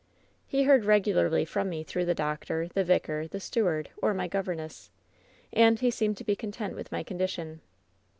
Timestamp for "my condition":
6.91-7.61